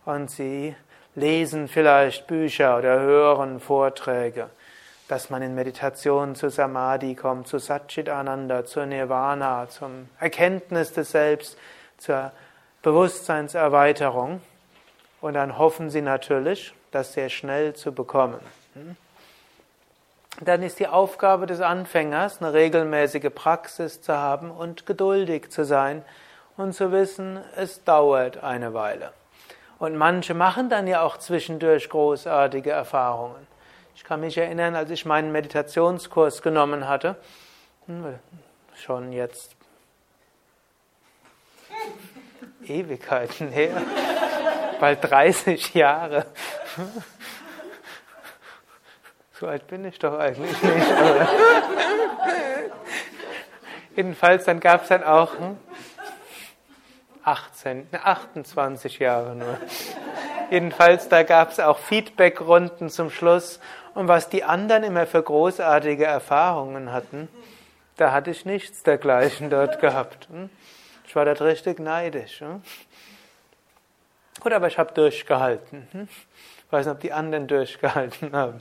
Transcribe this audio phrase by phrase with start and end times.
[0.04, 0.76] und sie
[1.16, 4.50] lesen vielleicht Bücher oder hören Vorträge,
[5.08, 11.58] dass man in Meditation zu Samadhi kommt, zu Satchitananda, zur Nirvana, zum Erkenntnis des Selbst,
[11.98, 12.30] zur
[12.82, 14.40] Bewusstseinserweiterung.
[15.20, 18.40] Und dann hoffen sie natürlich, das sehr schnell zu bekommen.
[20.42, 26.04] Dann ist die Aufgabe des Anfängers, eine regelmäßige Praxis zu haben und geduldig zu sein
[26.58, 29.12] und zu wissen, es dauert eine Weile.
[29.78, 33.46] Und manche machen dann ja auch zwischendurch großartige Erfahrungen.
[33.94, 37.16] Ich kann mich erinnern, als ich meinen Meditationskurs genommen hatte,
[37.86, 38.18] hm,
[38.74, 39.56] schon jetzt
[42.66, 43.82] Ewigkeiten her,
[44.80, 46.26] bald 30 Jahre.
[49.38, 50.86] So alt bin ich doch eigentlich nicht.
[53.96, 55.58] jedenfalls, dann gab es dann auch hm,
[57.26, 59.58] 18, 28 Jahre nur.
[60.50, 63.58] Jedenfalls, da gab es auch Feedbackrunden zum Schluss.
[63.94, 67.28] Und was die anderen immer für großartige Erfahrungen hatten,
[67.96, 70.28] da hatte ich nichts dergleichen dort gehabt.
[70.30, 70.50] Hm?
[71.04, 72.40] Ich war dort richtig neidisch.
[72.40, 72.62] Hm?
[74.38, 75.88] Gut, aber ich habe durchgehalten.
[75.90, 76.08] Hm?
[76.08, 78.60] Ich weiß nicht, ob die anderen durchgehalten haben.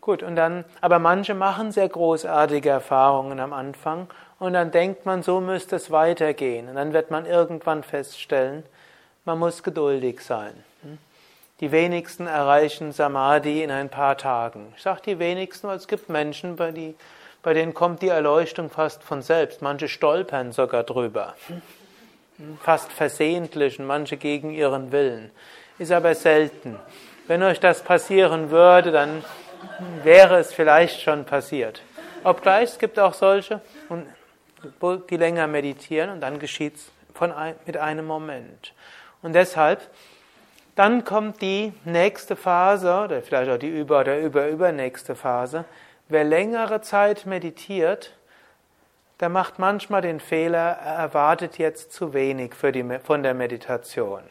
[0.00, 4.08] Gut, und dann, aber manche machen sehr großartige Erfahrungen am Anfang
[4.40, 6.68] und dann denkt man, so müsste es weitergehen.
[6.68, 8.64] Und dann wird man irgendwann feststellen,
[9.26, 10.54] man muss geduldig sein.
[11.60, 14.72] Die wenigsten erreichen Samadhi in ein paar Tagen.
[14.76, 16.94] Ich sage die wenigsten, weil es gibt Menschen, bei, die,
[17.42, 19.60] bei denen kommt die Erleuchtung fast von selbst.
[19.60, 21.34] Manche stolpern sogar drüber.
[22.62, 25.30] Fast versehentlich und manche gegen ihren Willen.
[25.78, 26.78] Ist aber selten.
[27.26, 29.22] Wenn euch das passieren würde, dann
[30.02, 31.82] wäre es vielleicht schon passiert.
[32.24, 33.60] Obgleich es gibt auch solche,
[35.10, 36.92] die länger meditieren und dann geschieht es
[37.66, 38.72] mit einem Moment.
[39.22, 39.80] Und deshalb,
[40.74, 45.64] dann kommt die nächste Phase, oder vielleicht auch die über- oder über-übernächste Phase.
[46.08, 48.12] Wer längere Zeit meditiert,
[49.20, 54.22] der macht manchmal den Fehler, er erwartet jetzt zu wenig die, von der Meditation.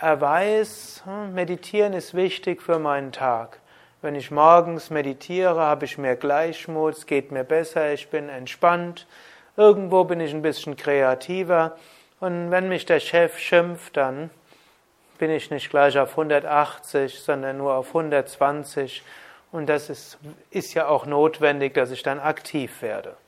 [0.00, 3.60] Er weiß, hm, meditieren ist wichtig für meinen Tag.
[4.00, 9.06] Wenn ich morgens meditiere, habe ich mehr Gleichmut, es geht mir besser, ich bin entspannt.
[9.60, 11.76] Irgendwo bin ich ein bisschen kreativer.
[12.18, 14.30] Und wenn mich der Chef schimpft, dann
[15.18, 19.02] bin ich nicht gleich auf 180, sondern nur auf 120.
[19.52, 20.16] Und das ist,
[20.50, 23.18] ist ja auch notwendig, dass ich dann aktiv werde.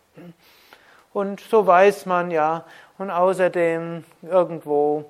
[1.13, 2.65] Und so weiß man ja.
[2.97, 5.05] Und außerdem irgendwo,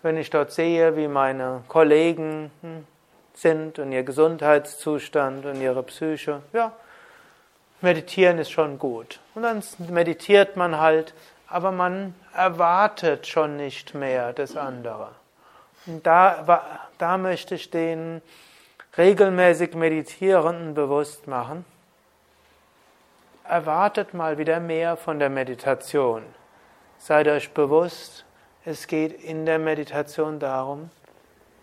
[0.00, 2.86] wenn ich dort sehe, wie meine Kollegen hm,
[3.34, 6.72] sind und ihr Gesundheitszustand und ihre Psyche, ja,
[7.82, 9.20] meditieren ist schon gut.
[9.34, 11.14] Und dann meditiert man halt,
[11.48, 15.10] aber man erwartet schon nicht mehr das andere.
[15.86, 16.64] Und da,
[16.98, 18.22] da möchte ich den
[18.96, 21.64] regelmäßig Meditierenden bewusst machen.
[23.44, 26.22] Erwartet mal wieder mehr von der Meditation.
[26.98, 28.24] Seid euch bewusst,
[28.64, 30.90] es geht in der Meditation darum,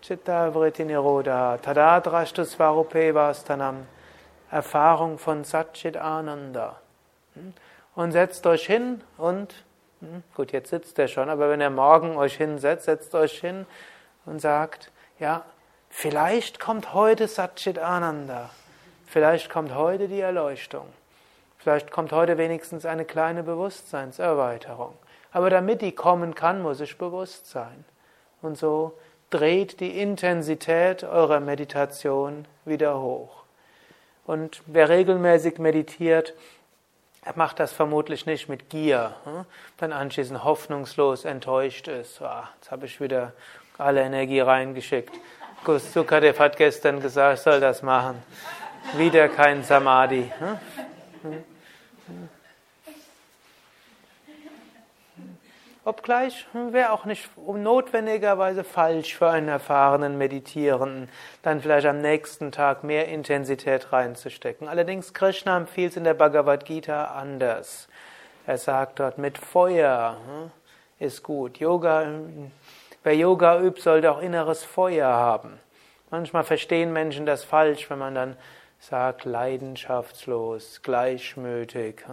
[0.02, 3.86] Chitta Vritti Nirodha, Tadadrashtu Svarupe Vastanam,
[4.50, 6.80] Erfahrung von Satchit Ananda.
[7.94, 9.54] Und setzt euch hin und,
[10.00, 13.66] hm, gut, jetzt sitzt er schon, aber wenn er morgen euch hinsetzt, setzt euch hin
[14.26, 15.44] und sagt, ja,
[15.88, 18.50] vielleicht kommt heute Satchit Ananda,
[19.06, 20.86] vielleicht kommt heute die Erleuchtung,
[21.58, 24.94] vielleicht kommt heute wenigstens eine kleine Bewusstseinserweiterung.
[25.32, 27.84] Aber damit die kommen kann, muss ich bewusst sein.
[28.42, 28.98] Und so
[29.30, 33.39] dreht die Intensität eurer Meditation wieder hoch.
[34.26, 36.34] Und wer regelmäßig meditiert,
[37.22, 39.44] er macht das vermutlich nicht mit Gier, hm?
[39.76, 42.22] dann anschließend hoffnungslos enttäuscht ist.
[42.22, 43.32] Ah, jetzt habe ich wieder
[43.76, 45.14] alle Energie reingeschickt.
[45.66, 48.22] Sukadev hat gestern gesagt, ich soll das machen.
[48.96, 50.32] Wieder kein Samadhi.
[55.82, 61.08] Obgleich wäre auch nicht notwendigerweise falsch für einen erfahrenen Meditierenden,
[61.42, 64.68] dann vielleicht am nächsten Tag mehr Intensität reinzustecken.
[64.68, 67.88] Allerdings Krishna empfiehlt es in der Bhagavad Gita anders.
[68.46, 70.50] Er sagt dort, mit Feuer hm,
[70.98, 71.58] ist gut.
[71.58, 72.06] Yoga,
[73.02, 75.58] wer Yoga übt, sollte auch inneres Feuer haben.
[76.10, 78.36] Manchmal verstehen Menschen das falsch, wenn man dann
[78.80, 82.04] sagt, leidenschaftslos, gleichmütig.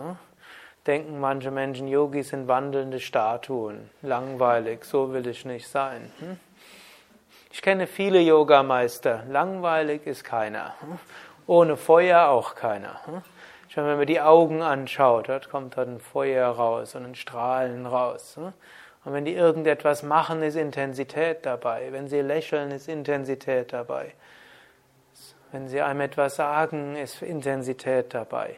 [0.88, 3.90] Denken manche Menschen, Yogis sind wandelnde Statuen.
[4.02, 6.10] Langweilig, so will ich nicht sein.
[6.20, 6.40] Hm?
[7.52, 9.24] Ich kenne viele Yogameister.
[9.28, 10.76] Langweilig ist keiner.
[10.80, 10.98] Hm?
[11.46, 13.06] Ohne Feuer auch keiner.
[13.06, 13.22] Hm?
[13.68, 17.86] Schon wenn man die Augen anschaut, dort kommt dort ein Feuer raus und ein Strahlen
[17.86, 18.38] raus.
[18.38, 18.54] Und
[19.14, 21.92] wenn die irgendetwas machen, ist Intensität dabei.
[21.92, 24.14] Wenn sie lächeln, ist Intensität dabei.
[25.52, 28.58] Wenn sie einem etwas sagen, ist Intensität dabei.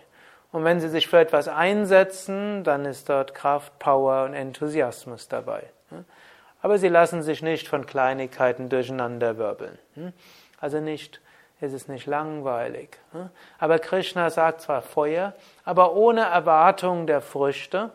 [0.51, 5.63] Und wenn sie sich für etwas einsetzen, dann ist dort Kraft, Power und Enthusiasmus dabei.
[6.61, 9.77] Aber sie lassen sich nicht von Kleinigkeiten durcheinanderwirbeln.
[10.59, 11.21] Also nicht,
[11.61, 12.97] es ist nicht langweilig.
[13.59, 15.33] Aber Krishna sagt zwar Feuer,
[15.65, 17.91] aber ohne Erwartung der Früchte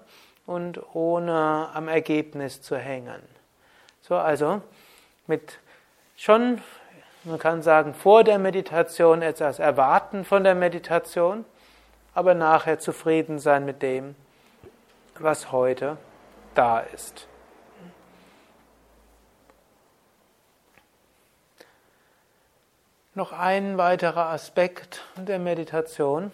[0.46, 3.22] und ohne am Ergebnis zu hängen.
[4.02, 4.62] So, also
[5.26, 5.58] mit
[6.16, 6.60] schon,
[7.24, 11.44] man kann sagen, vor der Meditation etwas erwarten von der Meditation
[12.14, 14.14] aber nachher zufrieden sein mit dem,
[15.18, 15.96] was heute
[16.54, 17.26] da ist.
[23.16, 26.32] Noch ein weiterer Aspekt der Meditation,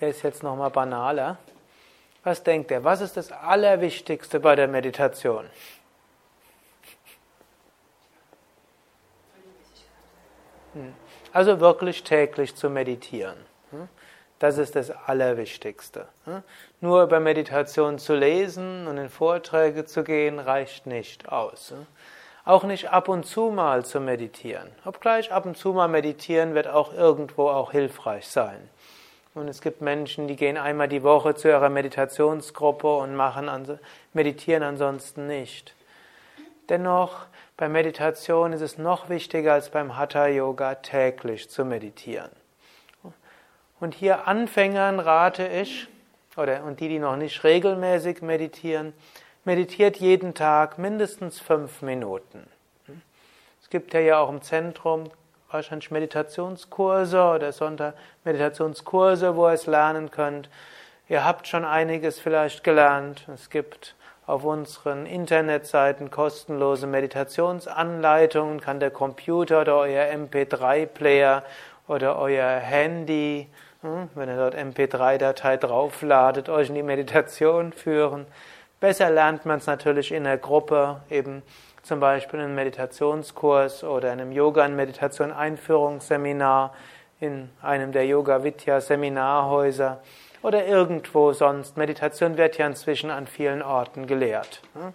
[0.00, 1.38] der ist jetzt nochmal banaler.
[2.22, 2.84] Was denkt er?
[2.84, 5.48] Was ist das Allerwichtigste bei der Meditation?
[10.74, 10.94] Hm.
[11.32, 13.36] Also wirklich täglich zu meditieren.
[14.38, 16.08] Das ist das Allerwichtigste.
[16.80, 21.72] Nur über Meditation zu lesen und in Vorträge zu gehen, reicht nicht aus.
[22.44, 24.70] Auch nicht ab und zu mal zu meditieren.
[24.84, 28.68] Obgleich ab und zu mal meditieren wird auch irgendwo auch hilfreich sein.
[29.34, 33.78] Und es gibt Menschen, die gehen einmal die Woche zu ihrer Meditationsgruppe und machen,
[34.12, 35.74] meditieren ansonsten nicht.
[36.68, 42.30] Dennoch, bei Meditation ist es noch wichtiger als beim Hatha Yoga täglich zu meditieren.
[43.78, 45.88] Und hier Anfängern rate ich,
[46.36, 48.92] oder und die, die noch nicht regelmäßig meditieren,
[49.44, 52.46] meditiert jeden Tag mindestens fünf Minuten.
[53.62, 55.10] Es gibt ja, auch im Zentrum
[55.50, 60.48] wahrscheinlich Meditationskurse oder Sonntag-Meditationskurse, wo ihr es lernen könnt.
[61.08, 63.26] Ihr habt schon einiges vielleicht gelernt.
[63.32, 63.94] Es gibt
[64.26, 71.44] auf unseren Internetseiten kostenlose Meditationsanleitungen, kann der Computer oder euer MP3-Player
[71.86, 73.46] oder euer Handy
[73.82, 78.26] wenn ihr dort MP3-Datei draufladet, euch in die Meditation führen.
[78.80, 81.42] Besser lernt man es natürlich in der Gruppe, eben
[81.82, 86.74] zum Beispiel in einem Meditationskurs oder in einem Yoga- und Meditation-Einführungsseminar,
[87.20, 90.02] in einem der Yoga-Vidya-Seminarhäuser
[90.42, 91.76] oder irgendwo sonst.
[91.76, 94.62] Meditation wird ja inzwischen an vielen Orten gelehrt.
[94.74, 94.92] Hm.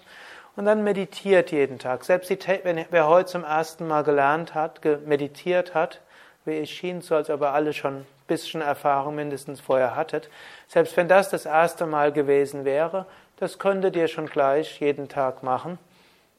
[0.55, 2.03] Und dann meditiert jeden Tag.
[2.03, 6.01] Selbst die, wenn, wer heute zum ersten Mal gelernt hat, meditiert hat,
[6.45, 10.29] wie es schien so, als ob ihr alle schon bisschen Erfahrung mindestens vorher hattet.
[10.67, 13.05] Selbst wenn das das erste Mal gewesen wäre,
[13.37, 15.77] das könntet ihr schon gleich jeden Tag machen.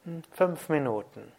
[0.05, 1.31] Hm, fünf Minuten.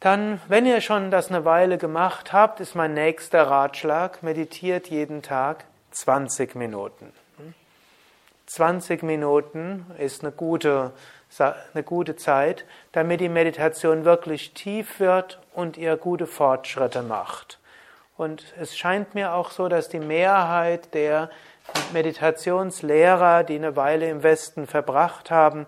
[0.00, 5.22] Dann, wenn ihr schon das eine Weile gemacht habt, ist mein nächster Ratschlag, meditiert jeden
[5.22, 7.12] Tag 20 Minuten.
[8.46, 9.06] 20 hm.
[9.06, 10.92] Minuten ist eine gute
[11.74, 17.58] eine gute Zeit, damit die Meditation wirklich tief wird und ihr gute Fortschritte macht.
[18.16, 21.30] Und es scheint mir auch so, dass die Mehrheit der
[21.92, 25.66] Meditationslehrer, die eine Weile im Westen verbracht haben,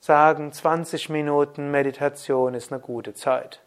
[0.00, 3.60] sagen, 20 Minuten Meditation ist eine gute Zeit.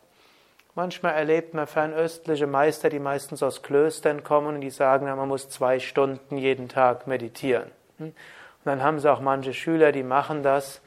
[0.74, 5.50] Manchmal erlebt man fernöstliche Meister, die meistens aus Klöstern kommen und die sagen, man muss
[5.50, 7.72] zwei Stunden jeden Tag meditieren.
[8.00, 8.14] Und
[8.66, 10.82] dann haben sie auch manche Schüler, die machen das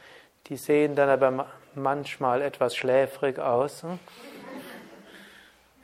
[0.48, 3.84] die sehen dann aber manchmal etwas schläfrig aus.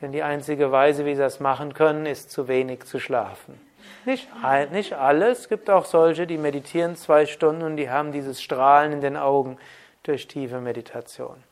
[0.01, 3.59] Denn die einzige Weise, wie sie das machen können, ist zu wenig zu schlafen.
[4.05, 4.27] Nicht,
[4.71, 8.93] nicht alle, es gibt auch solche, die meditieren zwei Stunden und die haben dieses Strahlen
[8.93, 9.57] in den Augen
[10.03, 11.43] durch tiefe Meditation.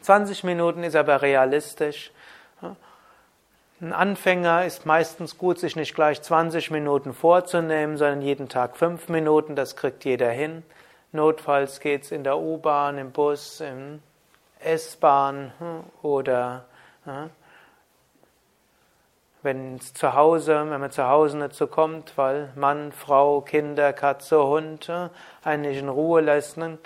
[0.00, 2.12] 20 Minuten ist aber realistisch.
[3.80, 9.08] Ein Anfänger ist meistens gut, sich nicht gleich 20 Minuten vorzunehmen, sondern jeden Tag 5
[9.08, 10.62] Minuten, das kriegt jeder hin.
[11.12, 14.02] Notfalls geht es in der U-Bahn, im Bus, im
[14.60, 16.64] S-Bahn hm, oder
[19.46, 23.92] wenn es zu Hause, wenn man zu Hause nicht so kommt, weil Mann, Frau, Kinder,
[23.92, 24.92] Katze, Hund
[25.44, 26.78] einen nicht in Ruhe lässt, dann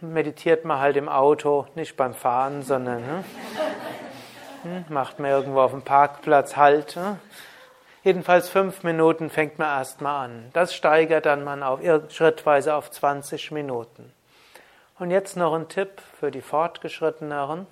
[0.00, 3.24] meditiert man halt im Auto, nicht beim Fahren, sondern
[4.62, 6.98] hm, macht man irgendwo auf dem Parkplatz Halt.
[8.02, 10.48] Jedenfalls fünf Minuten fängt man erstmal an.
[10.54, 14.14] Das steigert dann man auf, schrittweise auf 20 Minuten.
[14.98, 17.66] Und jetzt noch ein Tipp für die Fortgeschritteneren.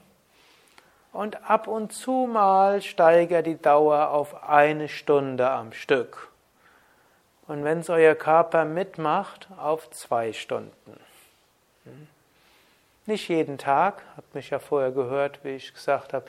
[1.16, 6.28] Und ab und zu mal steigert die Dauer auf eine Stunde am Stück.
[7.48, 11.00] Und wenn es euer Körper mitmacht, auf zwei Stunden.
[11.84, 12.06] Hm?
[13.06, 16.26] Nicht jeden Tag, habt mich ja vorher gehört, wie ich gesagt habe.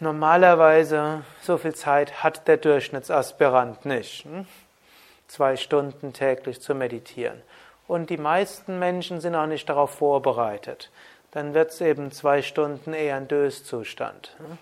[0.00, 4.24] Normalerweise so viel Zeit hat der Durchschnittsaspirant nicht.
[4.24, 4.46] Hm?
[5.28, 7.42] Zwei Stunden täglich zu meditieren.
[7.86, 10.90] Und die meisten Menschen sind auch nicht darauf vorbereitet.
[11.34, 14.36] Dann wird es eben zwei Stunden eher ein Döszustand.
[14.38, 14.58] Hm?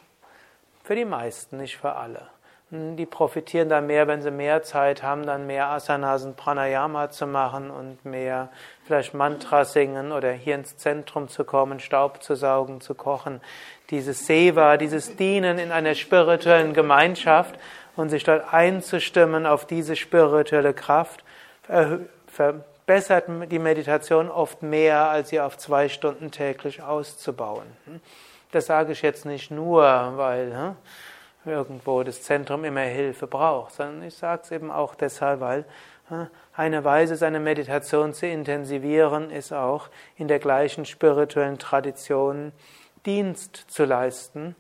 [0.83, 2.23] Für die meisten, nicht für alle.
[2.71, 7.11] Hm, die profitieren da mehr, wenn sie mehr Zeit haben, dann mehr Asanas und Pranayama
[7.11, 8.49] zu machen und mehr
[8.87, 13.43] vielleicht Mantra singen oder hier ins Zentrum zu kommen, Staub zu saugen, zu kochen.
[13.91, 17.59] Dieses Seva, dieses Dienen in einer spirituellen Gemeinschaft
[17.95, 21.23] und sich dort einzustimmen auf diese spirituelle Kraft,
[22.85, 27.67] verbessert die Meditation oft mehr, als sie auf zwei Stunden täglich auszubauen.
[27.87, 28.01] Hm,
[28.51, 30.77] das sage ich jetzt nicht nur, weil hm,
[31.45, 35.65] irgendwo das Zentrum immer Hilfe braucht, sondern ich sage es eben auch deshalb, weil
[36.55, 42.53] eine Weise, seine Meditation zu intensivieren, ist auch in der gleichen spirituellen Tradition
[43.07, 44.55] Dienst zu leisten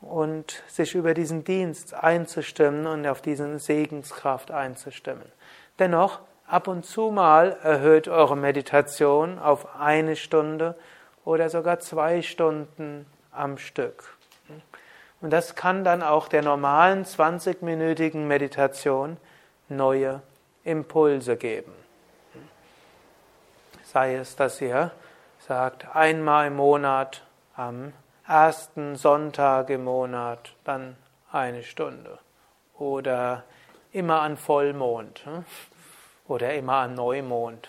[0.00, 5.30] und sich über diesen Dienst einzustimmen und auf diesen Segenskraft einzustimmen.
[5.78, 10.74] Dennoch, ab und zu mal erhöht eure Meditation auf eine Stunde
[11.24, 14.16] oder sogar zwei Stunden am Stück.
[15.20, 19.16] Und das kann dann auch der normalen 20-minütigen Meditation
[19.68, 20.22] neue
[20.64, 21.72] Impulse geben.
[23.84, 24.92] Sei es, dass ihr
[25.46, 27.22] sagt, einmal im Monat,
[27.56, 27.92] am
[28.26, 30.96] ersten Sonntag im Monat, dann
[31.32, 32.18] eine Stunde.
[32.78, 33.44] Oder
[33.92, 35.24] immer an Vollmond.
[36.28, 37.68] Oder immer an Neumond.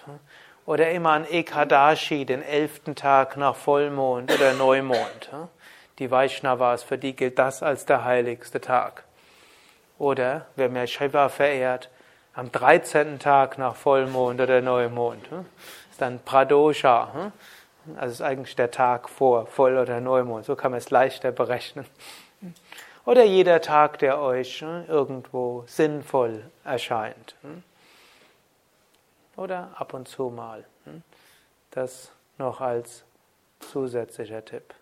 [0.66, 5.32] Oder immer an Ekadashi, den elften Tag nach Vollmond oder Neumond.
[5.98, 9.06] Die Vaishnavas, für die gilt das als der heiligste Tag.
[9.98, 11.90] Oder wer mehr Shiva verehrt,
[12.34, 13.18] am 13.
[13.18, 15.28] Tag nach Vollmond oder Neumond.
[15.90, 17.32] Ist dann Pradosha.
[17.98, 20.46] Also ist eigentlich der Tag vor Voll- oder Neumond.
[20.46, 21.86] So kann man es leichter berechnen.
[23.06, 27.36] Oder jeder Tag, der euch irgendwo sinnvoll erscheint.
[29.40, 30.66] Oder ab und zu mal.
[31.72, 33.06] Das noch als
[33.62, 34.74] zusätzlicher Tipp.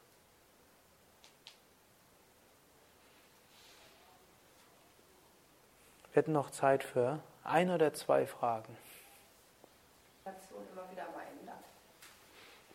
[6.12, 8.76] Wir hätten noch Zeit für ein oder zwei Fragen.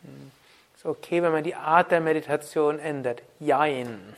[0.03, 0.31] Hm.
[0.75, 3.23] Ist okay, wenn man die Art der Meditation ändert.
[3.41, 4.15] Jein.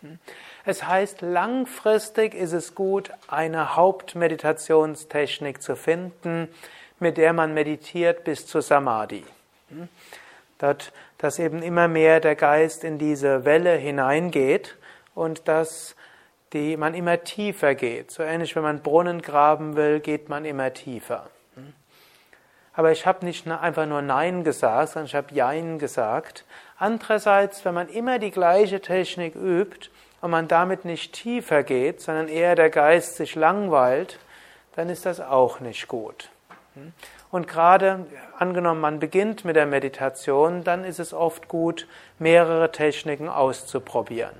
[0.00, 0.18] Hm.
[0.64, 6.48] Es heißt, langfristig ist es gut, eine Hauptmeditationstechnik zu finden,
[7.00, 9.24] mit der man meditiert bis zu Samadhi.
[9.70, 9.88] Hm.
[11.18, 14.76] dass eben immer mehr der Geist in diese Welle hineingeht
[15.14, 15.94] und dass
[16.52, 18.10] die man immer tiefer geht.
[18.10, 21.28] So ähnlich, wenn man Brunnen graben will, geht man immer tiefer.
[22.78, 26.44] Aber ich habe nicht einfach nur Nein gesagt, sondern ich habe Jein gesagt.
[26.78, 29.90] Andererseits, wenn man immer die gleiche Technik übt
[30.20, 34.20] und man damit nicht tiefer geht, sondern eher der Geist sich langweilt,
[34.76, 36.30] dann ist das auch nicht gut.
[37.30, 38.06] Und gerade
[38.38, 41.86] angenommen, man beginnt mit der Meditation, dann ist es oft gut,
[42.18, 44.34] mehrere Techniken auszuprobieren.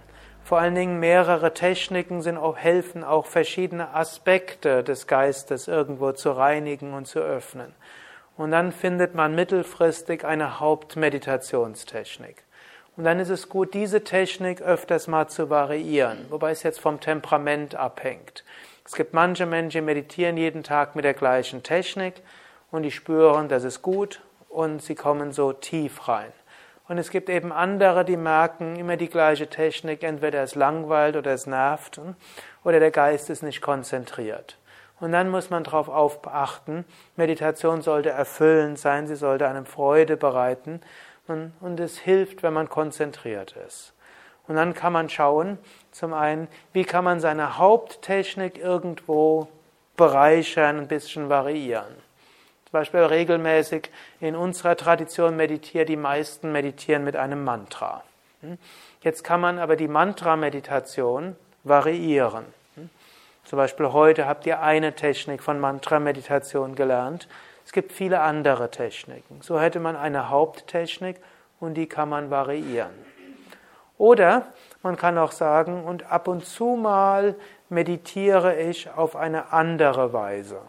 [0.45, 6.31] Vor allen Dingen mehrere Techniken sind auch, helfen, auch verschiedene Aspekte des Geistes irgendwo zu
[6.33, 7.75] reinigen und zu öffnen.
[8.39, 12.45] Und dann findet man mittelfristig eine Hauptmeditationstechnik.
[12.97, 16.99] Und dann ist es gut, diese Technik öfters mal zu variieren, wobei es jetzt vom
[16.99, 18.43] Temperament abhängt.
[18.89, 22.23] Es gibt manche Menschen, die meditieren jeden Tag mit der gleichen Technik
[22.71, 26.33] und die spüren, das ist gut und sie kommen so tief rein.
[26.89, 31.33] Und es gibt eben andere, die merken immer die gleiche Technik, entweder es langweilt oder
[31.33, 32.01] es nervt
[32.65, 34.57] oder der Geist ist nicht konzentriert.
[35.01, 40.81] Und dann muss man darauf aufachten, Meditation sollte erfüllend sein, sie sollte einem Freude bereiten
[41.27, 43.93] und es hilft, wenn man konzentriert ist.
[44.47, 45.59] Und dann kann man schauen,
[45.99, 49.49] zum einen, wie kann man seine Haupttechnik irgendwo
[49.97, 51.93] bereichern, ein bisschen variieren.
[52.67, 53.91] Zum Beispiel regelmäßig
[54.21, 58.05] in unserer Tradition meditieren die meisten meditieren mit einem Mantra.
[58.43, 58.59] Hm?
[59.03, 62.45] Jetzt kann man aber die Mantra-Meditation variieren.
[62.77, 62.91] Hm?
[63.45, 67.27] Zum Beispiel heute habt ihr eine Technik von Mantra-Meditation gelernt.
[67.65, 69.41] Es gibt viele andere Techniken.
[69.43, 71.17] So hätte man eine Haupttechnik
[71.59, 72.93] und die kann man variieren.
[73.99, 74.47] Oder
[74.83, 77.35] man kann auch sagen, und ab und zu mal
[77.69, 80.61] meditiere ich auf eine andere Weise.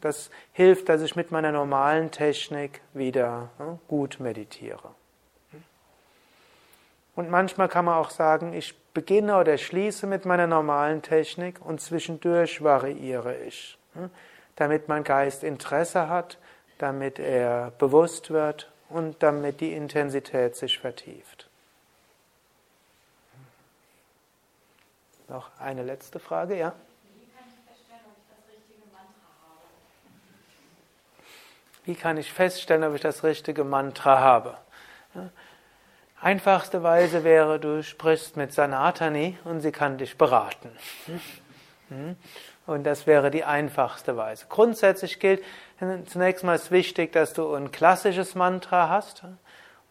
[0.00, 3.50] Das hilft, dass ich mit meiner normalen Technik wieder
[3.86, 4.90] gut meditiere.
[7.14, 11.80] Und manchmal kann man auch sagen, ich beginne oder schließe mit meiner normalen Technik und
[11.80, 13.78] zwischendurch variiere ich,
[14.56, 16.38] damit mein Geist Interesse hat,
[16.78, 21.49] damit er bewusst wird und damit die Intensität sich vertieft.
[25.30, 26.72] Noch eine letzte Frage, ja?
[31.84, 34.58] Wie kann ich feststellen, ob ich das richtige Mantra habe?
[36.20, 40.76] Einfachste Weise wäre, du sprichst mit Sanatani und sie kann dich beraten.
[41.90, 42.16] Hm?
[42.66, 44.46] Und das wäre die einfachste Weise.
[44.48, 45.44] Grundsätzlich gilt,
[46.06, 49.22] zunächst mal ist wichtig, dass du ein klassisches Mantra hast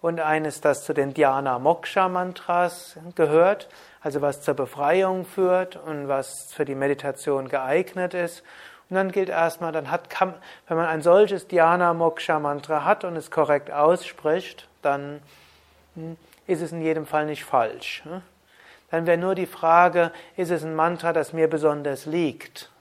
[0.01, 3.69] und eines, das zu den Dhyana Moksha Mantras gehört
[4.01, 8.44] also was zur Befreiung führt und was für die Meditation geeignet ist.
[8.89, 13.15] Und dann gilt erstmal, dann hat, wenn man ein solches Dhyana Moksha Mantra hat und
[13.15, 15.22] es korrekt ausspricht, dann
[15.96, 18.03] hm, ist es in jedem Fall nicht falsch.
[18.03, 18.22] Hm.
[18.89, 22.72] Dann wäre nur die Frage, ist es ein Mantra, das mir besonders liegt?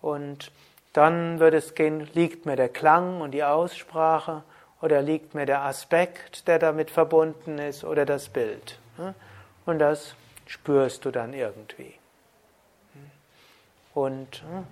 [0.00, 0.52] Und
[0.92, 4.42] dann würde es gehen, liegt mir der Klang und die Aussprache
[4.80, 8.78] oder liegt mir der Aspekt, der damit verbunden ist oder das Bild?
[9.66, 10.14] Und das
[10.46, 11.94] spürst du dann irgendwie.
[13.94, 14.66] Und hm,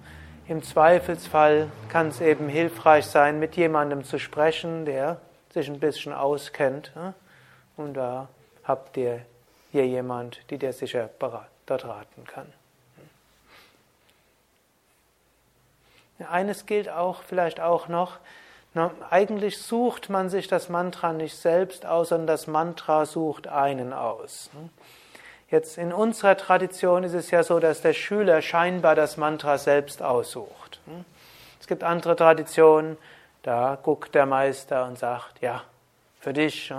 [0.48, 5.20] im Zweifelsfall kann es eben hilfreich sein, mit jemandem zu sprechen, der
[5.51, 6.92] sich ein bisschen auskennt.
[6.94, 7.14] Hm.
[7.77, 8.29] Und da
[8.64, 9.24] habt ihr
[9.70, 11.09] hier jemand, die dir sicher
[11.66, 12.53] dort raten kann.
[16.29, 18.18] Eines gilt auch vielleicht auch noch,
[18.79, 23.93] na, eigentlich sucht man sich das Mantra nicht selbst aus, sondern das Mantra sucht einen
[23.93, 24.51] aus.
[25.51, 30.01] Jetzt in unserer Tradition ist es ja so, dass der Schüler scheinbar das Mantra selbst
[30.01, 30.81] aussucht.
[31.61, 32.97] Es gibt andere Traditionen,
[33.43, 35.64] da guckt der Meister und sagt, ja,
[36.21, 36.73] für dich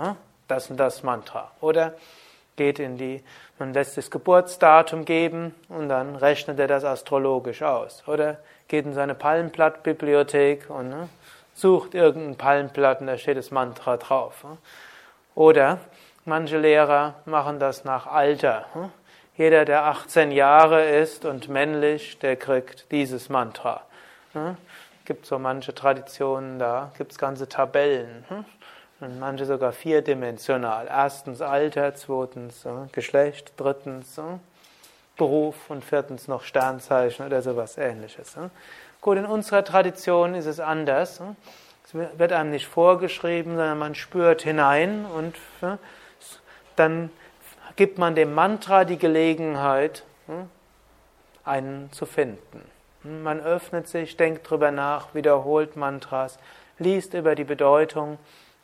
[0.48, 1.50] das und das Mantra.
[1.60, 1.92] Oder
[2.56, 3.22] geht in die,
[3.58, 8.04] man lässt das Geburtsdatum geben und dann rechnet er das astrologisch aus.
[8.06, 11.10] Oder geht in seine Palmblattbibliothek und
[11.60, 14.44] sucht irgendein Palmblatt und da steht das Mantra drauf.
[15.34, 15.78] Oder
[16.24, 18.66] manche Lehrer machen das nach Alter.
[19.36, 23.82] Jeder, der 18 Jahre ist und männlich, der kriegt dieses Mantra.
[24.34, 28.24] Es gibt so manche Traditionen, da gibt es ganze Tabellen.
[29.00, 30.86] Und manche sogar vierdimensional.
[30.88, 34.20] Erstens Alter, zweitens Geschlecht, drittens
[35.16, 38.36] Beruf und viertens noch Sternzeichen oder sowas ähnliches.
[39.00, 41.22] Gut, in unserer Tradition ist es anders.
[41.84, 45.36] Es wird einem nicht vorgeschrieben, sondern man spürt hinein und
[46.76, 47.10] dann
[47.76, 50.04] gibt man dem Mantra die Gelegenheit,
[51.44, 52.62] einen zu finden.
[53.02, 56.38] Man öffnet sich, denkt drüber nach, wiederholt Mantras,
[56.78, 58.18] liest über die Bedeutung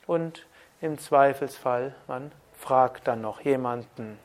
[0.07, 0.45] und
[0.83, 4.19] im Zweifelsfall, man fragt dann noch jemanden,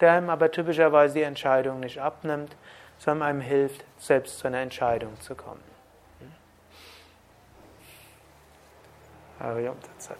[0.00, 2.54] der einem aber typischerweise die Entscheidung nicht abnimmt,
[2.98, 5.60] sondern einem hilft, selbst zu einer Entscheidung zu kommen.
[9.38, 10.18] Hariom Tatsat.